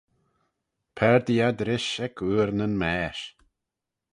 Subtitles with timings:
[0.95, 3.25] Paardee ad rish ec oor nyn maaish.